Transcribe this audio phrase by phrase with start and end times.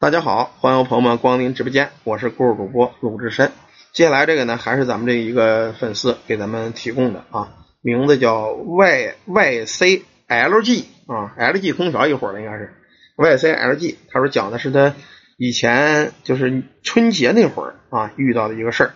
[0.00, 3.52] 大家好，欢迎朋友们光临直播间，我是故事主播鲁智深。
[3.92, 12.72] 接下来这个呢，还是咱们这一个粉丝给咱们提供的啊，名字叫 Y Y C L G 啊，L G 空调一会儿的应该是
[13.18, 13.98] Y C L G。
[14.10, 14.94] 他说讲的是他
[15.36, 18.94] 以前就是春节那会儿啊遇到的一个事儿。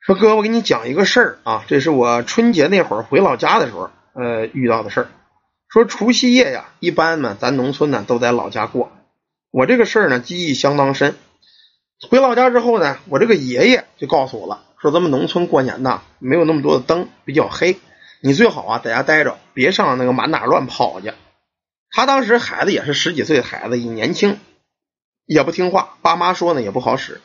[0.00, 5.06] 说哥，我给你讲一个事儿啊，这是我春节那会儿回老家的时候呃遇到的事儿。
[5.68, 8.90] 说除夕夜呀，一般呢咱农村呢都在老家过。
[9.52, 11.14] 我这个事儿呢记忆相当深。
[12.08, 17.78] 回老家之后呢，我这个爷爷就告诉我了，说咱们农村过年呐没有那么多的灯，比较黑，
[18.22, 21.12] 你最好啊在家待着，别上那个满哪乱跑去。
[21.90, 24.38] 他当时孩子也是十几岁的孩子，也年轻，
[25.26, 27.20] 也不听话，爸妈说呢也不好使。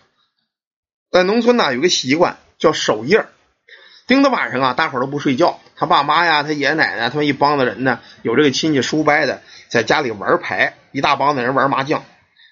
[1.10, 3.26] 在农村呢有个习惯叫守夜，
[4.06, 12.04] 盯到晚上啊，大伙都不睡觉，他爸妈呀、他爷爷奶奶他们一帮子人呢，有这个亲戚叔伯的，在家里玩牌，一大帮子人玩麻将。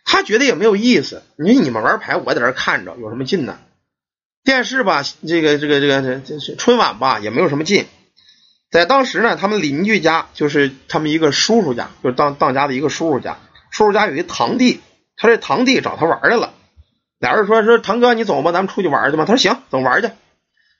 [0.05, 1.23] 他觉得也没有意思。
[1.35, 3.57] 你说你们玩牌，我在这看着有什么劲呢？
[4.43, 7.87] 电视吧，这个这个这个这这春晚吧，也没有什么劲。
[8.69, 13.39] 在当时呢，他们邻居家就是他们一个叔叔家，就是当当家的一个叔叔家，
[13.71, 14.81] 叔叔家有一堂弟，
[15.17, 16.53] 他这堂弟找他玩来了。
[17.17, 19.25] 俩人说说堂哥，你走吧，咱们出去玩去吧。
[19.25, 20.11] 他说行，走玩去。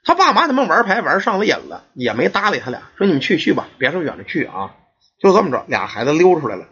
[0.04, 4.76] 他爸妈他们玩牌玩上了瘾了，也没搭理他俩，说你们去去吧，别说远了去啊。
[5.20, 6.68] 就这么着，俩孩子溜出来了。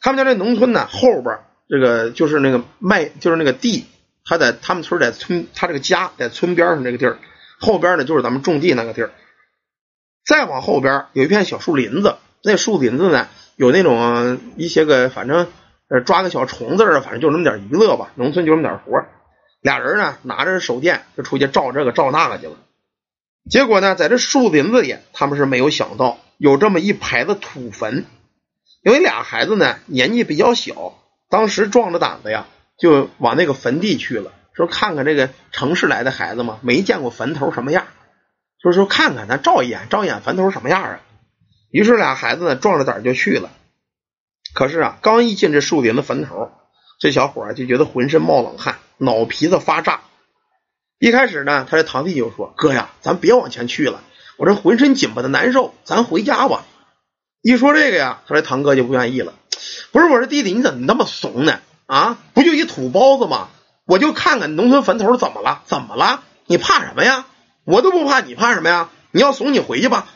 [0.00, 1.38] 他们家这农村呢，后边。
[1.68, 3.86] 这个就是那个麦，就是那个地，
[4.24, 7.18] 他在他们村在村，他这个家在村边上这个地儿，
[7.58, 9.12] 后边呢就是咱们种地那个地儿，
[10.26, 15.48] 再往后边有一片小树林子，那树林子呢有那种一些个，反正
[15.88, 19.02] 呃抓个小虫子啊，反正就那么点娱乐吧，农村就那么点活。
[19.62, 22.56] 俩人呢拿着手电就出去照这个照那个去了，
[23.48, 28.04] 结果呢在这树林子里，他们是没有想到有这么一排的土坟，
[28.82, 30.98] 因为俩孩子呢年纪比较小。
[31.34, 32.46] 当时壮着胆子呀，
[32.78, 37.88] 就往那个坟地去了，说看看这个城市来的孩子嘛，没见过坟头什么样，
[38.62, 41.00] 就说看看咱照一眼，照一眼坟头什么样啊。
[41.72, 43.50] 于是俩孩子呢壮着胆就去了。
[44.54, 46.52] 可是啊，刚一进这树林的坟头，
[47.00, 50.02] 这小伙就觉得浑身冒冷汗，脑皮子发炸。
[51.00, 54.04] 一开始呢，他这堂弟就说：“哥呀，咱别往前去了，
[54.36, 56.64] 我这浑身紧巴的难受，咱回家吧。”
[57.42, 59.34] 一说这个呀，他这堂哥就不愿意了。
[59.92, 61.60] 不是我说弟弟，你怎么那么怂呢？
[61.86, 63.48] 啊，不就一土包子吗？
[63.86, 65.62] 我就看看农村坟头怎么了？
[65.66, 66.22] 怎么了？
[66.46, 67.26] 你怕什么呀？
[67.64, 68.90] 我都不怕，你怕什么呀？
[69.10, 70.06] 你要怂，你回去吧。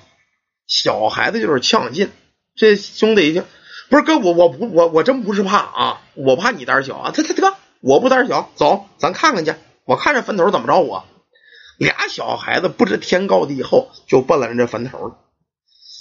[0.67, 2.11] 小孩子就是呛劲。
[2.57, 3.45] 这兄弟一听，
[3.89, 7.13] 不是哥，我我不我我真不是怕啊，我怕你胆小啊。
[7.15, 9.55] 他他他，我不胆小，走，咱看看去。
[9.85, 10.81] 我看这坟头怎么着？
[10.81, 11.05] 我
[11.79, 15.19] 俩小孩子不知天高地厚，就奔了人这坟头了。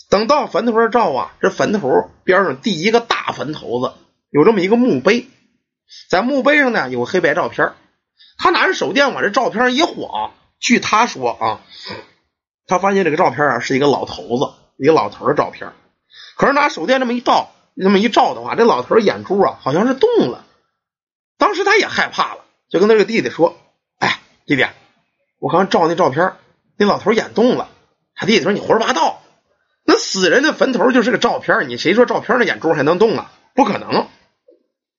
[0.09, 3.93] 等到坟头上照啊，这坟头边上第一个大坟头子
[4.31, 5.27] 有这么一个墓碑，
[6.09, 7.73] 在墓碑上呢有黑白照片。
[8.39, 11.61] 他拿着手电往这照片一晃，据他说啊，
[12.65, 15.71] 他发现这个照片啊是一个老头子，一个老头的照片。
[16.35, 20.45] 可是拿手电这么一照，这么一照的话，这老头眼珠啊好像是动了。
[21.37, 23.55] 当时他也害怕了，就跟那个弟弟说
[23.99, 24.65] ：“哎，弟弟，
[25.39, 26.33] 我刚照那照片，
[26.77, 27.69] 那老头眼动了。”
[28.15, 29.16] 他弟弟说：“你胡说八道。”
[29.89, 33.31] 那死人的坟头就是个照片，你谁说照片的眼珠还能动啊？
[33.55, 34.07] 不可能。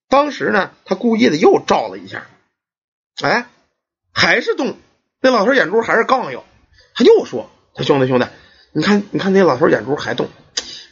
[0.09, 2.26] 当时呢，他故意的又照了一下，
[3.22, 3.47] 哎，
[4.15, 4.78] 还是动。
[5.21, 6.43] 那老头眼珠还是杠悠。
[6.94, 8.27] 他又说：“他兄弟兄弟，
[8.72, 10.28] 你看你看那老头眼珠还动，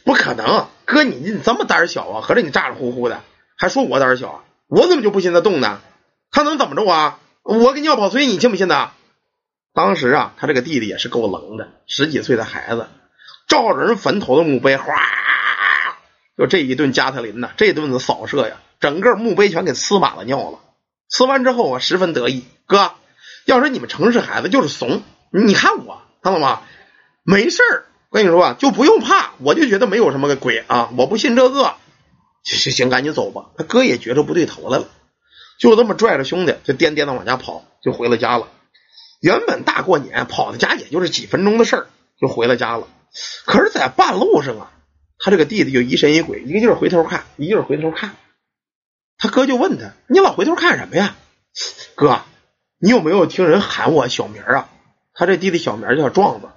[0.05, 0.67] 不可能。
[0.85, 2.21] 哥，你你这么胆小啊？
[2.21, 3.23] 合着你咋咋呼呼的，
[3.57, 4.43] 还说我胆小？
[4.67, 5.81] 我怎么就不信他动呢？
[6.29, 7.19] 他能怎么着啊？
[7.41, 8.91] 我给尿跑催，你信不信呢？”
[9.73, 12.87] 当时啊，他这个弟弟也是够冷的，十几岁的孩子。
[13.47, 14.93] 照着人坟头的墓碑，哗，
[16.37, 20.59] 就这一顿加特林呐，这顿子扫射呀，整个墓碑全给呲满了尿了。
[21.09, 22.45] 呲完之后啊，十分得意。
[22.65, 22.91] 哥，
[23.45, 26.61] 要说你们城市孩子就是怂，你看我，看到吗？
[27.23, 31.75] 没事儿，我跟你说啊，就不用怕，我就觉得没有什么个鬼啊，我不信这个。
[32.43, 33.45] 行行行，赶紧走吧。
[33.57, 34.89] 他哥也觉着不对头来了，
[35.59, 38.49] 就这么拽着兄弟，就颠颠的往家跑，就回了家了。
[39.21, 41.87] 原本大过年跑到家也就是几分钟的事儿，
[42.21, 42.87] 就回了家了。
[43.45, 44.71] 可是，在半路上啊，
[45.19, 48.15] 他这个弟弟就疑神疑鬼，一个劲儿回头看，一个劲儿回头看。
[49.17, 51.15] 他哥就问他：“你老回头看什么呀？”
[51.95, 52.21] 哥，
[52.79, 54.69] 你有没有听人喊我小名啊？
[55.13, 56.49] 他这弟弟小名叫壮子，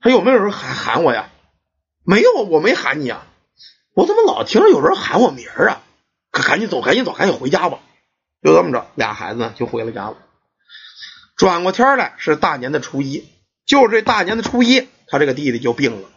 [0.00, 1.30] 他有没有人喊喊我呀？
[2.04, 3.26] 没有，我没喊你啊。
[3.94, 5.82] 我怎么老听着有人喊我名啊？
[6.32, 7.78] 可赶紧走，赶紧走，赶紧回家吧。
[8.42, 10.16] 就这么着，俩孩子就回了家了。
[11.36, 13.28] 转过天来是大年的初一，
[13.66, 14.88] 就是这大年的初一。
[15.10, 16.08] 他这个弟弟就病了，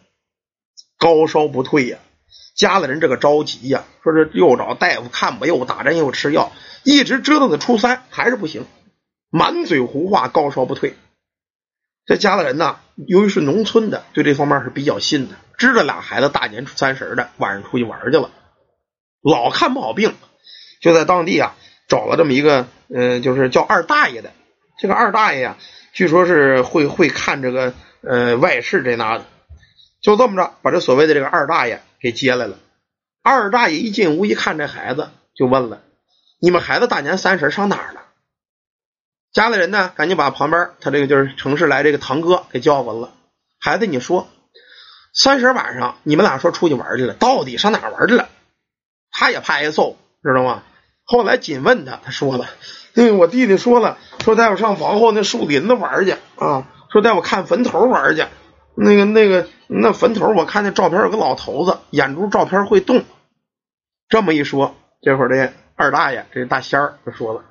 [1.00, 1.98] 高烧不退呀，
[2.56, 6.51] 家里人这个着急呀，说是又找大夫看吧，又打针又吃药，
[6.84, 8.66] 一直折腾到初三还是不行，
[9.31, 10.94] 满嘴胡话，高烧不退。
[12.06, 18.30] 这家里人呢，由于是农村的，对这方面是比较信的，知道俩孩子大年三十的晚上出去玩去了，
[19.22, 20.13] 老看不好病，
[20.81, 21.56] 就在当地啊
[21.88, 24.31] 找了这么一个，呃，就是叫二大爷的。
[24.78, 25.57] 这个二大爷呀，
[25.94, 27.74] 据说是会会看这个
[28.07, 29.25] 呃外事这那的，
[30.01, 31.81] 就这么着把这所谓的这个二大爷。
[32.03, 32.57] 给接来了，
[33.21, 35.81] 二大爷一进屋一看这孩子，就问了
[36.41, 38.01] ：“你们孩子大年三十上哪儿了？”
[39.31, 43.13] 家里人呢，赶紧把旁边他这个就是城市来这个堂哥给叫过来了。
[43.57, 44.27] 孩子，你说
[45.13, 48.27] 三十晚上你们俩说出去玩去了，到底上哪玩去了？
[49.09, 50.63] 他也怕挨揍，知道吗？
[51.05, 52.50] 后来紧问他，他说了
[52.95, 58.24] ：“因为我弟弟说了，说带我上房后那树林子玩去啊，说带我看坟头玩去。”
[58.75, 63.04] 那个那个那坟头，我看那照片有个老头子，眼珠照片会动。
[64.10, 67.44] 这么一说，这会儿这二大爷这大仙儿就说了：“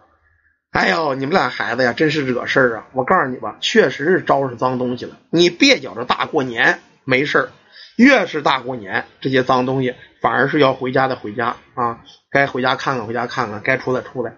[0.73, 2.87] 哎呦，你们俩孩子呀，真是惹事儿啊！
[2.93, 5.17] 我告诉你吧，确实是招上脏东西了。
[5.31, 7.49] 你别觉着大过年没事儿，
[7.97, 12.01] 越是大过年，这些脏东西反而是要回家的回家啊，
[12.33, 14.35] 该回家看看回家看看，该出来出来。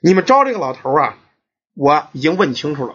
[0.00, 1.16] 你们招这个老头啊，
[1.74, 2.94] 我已经问清楚了，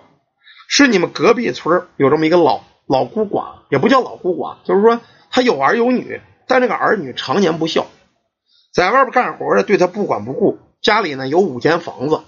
[0.71, 7.85] 是你们隔壁村有这么一个老。”老孤寡也不叫老孤寡，就是说他有儿有女，但这个儿女常年不孝，
[8.73, 10.59] 在外边干活的对他不管不顾。
[10.81, 12.21] 家里呢有五间房子，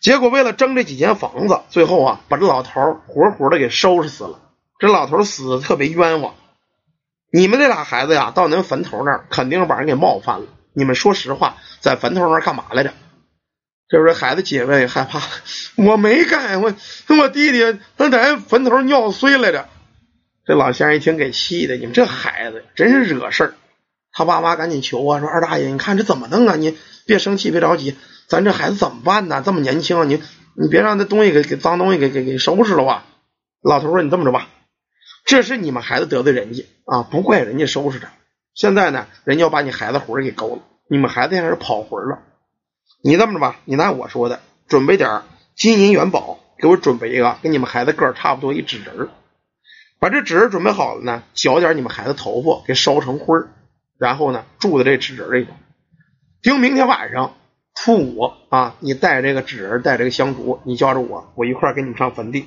[0.00, 4.38] 结果为了争这几间房子，最后啊把这老头活活的给收拾死了。
[4.78, 6.32] 这老头死的特别冤枉。
[7.30, 10.46] 你们这俩孩子呀，到您坟头那儿肯定是把人给冒犯了。
[10.72, 12.94] 你们说实话，在坟头那儿干嘛来着？
[13.94, 15.20] 这时候孩子姐妹害怕，
[15.76, 16.74] 我没干，我
[17.16, 19.68] 我弟弟他在坟头尿碎来着。
[20.44, 23.54] 这老先生一听，给气的，你们这孩子真是惹事儿。
[24.10, 26.56] 他爸妈赶紧求啊，说二大爷，你看这怎么弄啊？
[26.56, 26.76] 你
[27.06, 27.94] 别生气，别着急，
[28.26, 29.44] 咱这孩子怎么办呢？
[29.46, 30.20] 这么年轻，你
[30.60, 33.04] 你别让那东西给给脏东西给给给收拾了吧。
[33.62, 34.48] 老头说，你这么着吧，
[35.24, 38.08] 这是你们孩子得罪人家啊，不怪人家收拾他。
[38.54, 42.18] 现在呢，人家要把你孩子魂给勾了，你们孩子现在是跑魂了。
[43.02, 45.22] 你这么着吧，你拿我说的，准备点
[45.54, 49.08] 金银元宝，给我准备一个跟你们孩子个儿差不多一纸人
[50.00, 53.48] 把这纸人准备好了呢，绞点你们孩子头发，给烧成灰儿，
[53.98, 55.52] 然后呢，住在这纸人里头。
[56.42, 57.34] 听明天晚上
[57.74, 62.46] 初五啊，你带这个纸人，带这个香烛，你叫着我，我一块儿跟你们上坟地。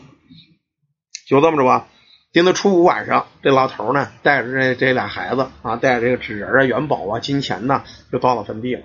[1.28, 1.88] 就这么着吧。
[2.32, 8.84] 盯到初五晚上，这老头呢，带着这这俩孩子啊，带着这个纸人啊、元宝啊、金钱呢，就到了坟地了。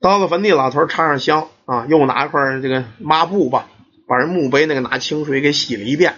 [0.00, 3.68] 到了坟地，老头插上香啊，又拿一块这个抹布吧，
[4.06, 6.16] 把人墓碑那个拿清水给洗了一遍。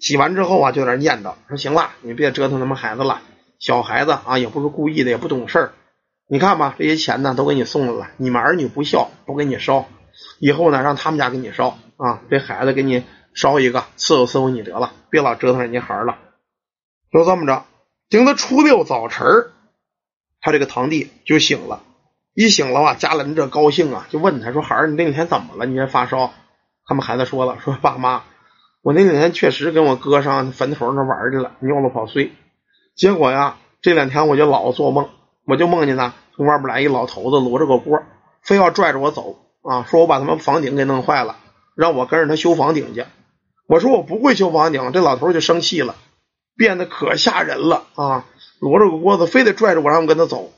[0.00, 3.20] 洗完之后啊，就在那念叨说：“行了，你别折腾他们孩子了。
[3.58, 5.72] 小孩子啊，也不是故意的，也不懂事儿。
[6.28, 8.10] 你看吧，这些钱呢，都给你送来了。
[8.16, 9.86] 你们儿女不孝，不给你烧。
[10.38, 12.22] 以后呢，让他们家给你烧啊。
[12.30, 13.04] 这孩子给你
[13.34, 16.16] 烧一个，伺候伺候你得了，别老折腾人家孩儿了。
[17.12, 17.66] 就这么着，
[18.08, 19.26] 等到初六早晨
[20.40, 21.82] 他这个堂弟就醒了。
[22.38, 25.66] 一醒了啊，家人这高兴啊，就问他说：‘孩儿，你那天怎么了？
[25.66, 26.32] 你这发烧？’
[26.86, 28.22] 他们孩子说了：‘说爸妈。’
[28.80, 32.30] 我那两天确实跟我哥上坟头那玩去了，尿了跑碎。
[32.94, 35.08] 结果呀，这两天我就老做梦，
[35.46, 38.04] 我就梦见呢，从外边来一老头子，摞着个锅，
[38.40, 41.38] 非要拽着我走啊，说我把他们房顶给弄坏了，
[41.74, 43.04] 让我跟着他修房顶去。
[43.66, 45.96] 我说我不会修房顶，这老头就生气了，
[46.56, 48.26] 变得可吓人了啊，
[48.60, 50.52] 摞着个锅子，非得拽着我让我跟他走。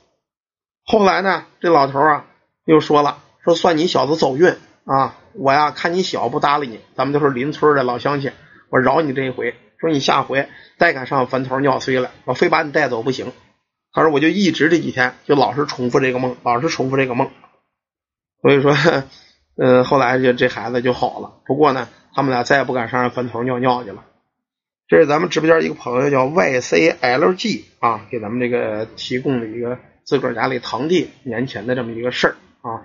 [0.83, 2.25] 后来呢，这老头啊
[2.65, 4.55] 又说了，说算你小子走运。
[4.83, 8.31] 啊，我呀看你小不搭理你，咱们都是邻村的老乡亲，
[8.69, 9.55] 我饶你这一回。
[9.79, 13.31] 说你下回再敢上坟头尿碎了，我非把你带走不行。
[13.93, 17.29] 他说我就一直这几天就老是重复这个梦，老是重复这个梦。
[18.41, 18.75] 所以说，
[19.55, 21.33] 嗯， 后来就这孩子就好了。
[21.45, 24.03] 不过呢，他们俩再也不敢上坟头尿尿去了。
[24.87, 29.77] 这是咱们直播间一个朋友叫 YCLG 啊，给咱们这个提供的一个
[30.11, 32.83] 自个儿家里堂弟年前的这么一个事儿啊。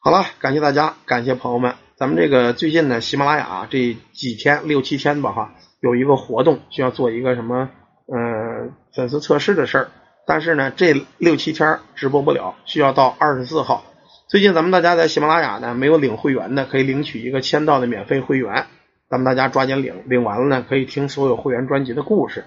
[0.00, 1.76] 好了，感谢大家，感谢朋友们。
[1.94, 7.70] 咱们这个最近呢，喜马拉雅这几天六七天吧，哈，有一个活动需要做一个什么，
[8.12, 9.90] 嗯，粉丝测试的事儿。
[10.26, 13.84] 但是呢，这六七天直播不了，需要到二十四号。
[14.26, 18.66] 最近咱们大家在喜马拉雅呢，没有领会员的，可以领取一个签到的免费会员。
[19.08, 22.42] 咱们大家抓紧领，领完了呢，可以听所有会员专辑的故事。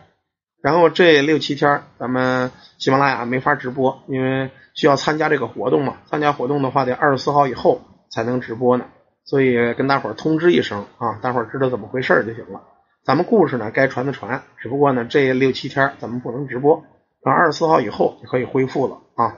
[0.62, 4.52] 然后这六七天，咱们喜马拉雅没法直播，因为。
[4.78, 6.00] 需要参加这个活动嘛？
[6.06, 8.88] 参加活动的话，得二十四号以后才能直播呢。
[9.24, 12.62] 所以跟大伙儿通知一声啊，大伙儿知道怎么回事就行了。
[13.02, 16.84] 咱们故事呢，该传的传，只不过呢，这六七天咱们不能直播。
[17.24, 19.38] 到二十四号以后就可以恢复了啊。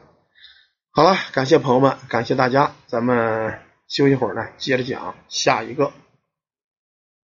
[0.89, 5.91] 好了，感谢朋友们，感谢大家，咱们休息会儿呢，接着讲下一个。